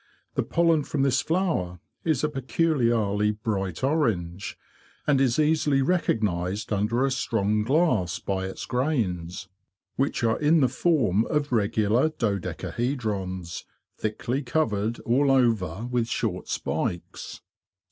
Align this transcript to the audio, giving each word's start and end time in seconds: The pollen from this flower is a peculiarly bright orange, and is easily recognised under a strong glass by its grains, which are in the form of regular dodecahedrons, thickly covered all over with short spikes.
The 0.33 0.41
pollen 0.41 0.83
from 0.83 1.03
this 1.03 1.21
flower 1.21 1.79
is 2.03 2.23
a 2.23 2.29
peculiarly 2.29 3.29
bright 3.29 3.83
orange, 3.83 4.57
and 5.05 5.21
is 5.21 5.37
easily 5.37 5.83
recognised 5.83 6.73
under 6.73 7.05
a 7.05 7.11
strong 7.11 7.61
glass 7.63 8.17
by 8.17 8.47
its 8.47 8.65
grains, 8.65 9.47
which 9.97 10.23
are 10.23 10.39
in 10.39 10.59
the 10.59 10.69
form 10.69 11.23
of 11.25 11.51
regular 11.51 12.09
dodecahedrons, 12.09 13.65
thickly 13.95 14.41
covered 14.41 14.97
all 15.01 15.29
over 15.29 15.85
with 15.85 16.07
short 16.07 16.47
spikes. 16.47 17.41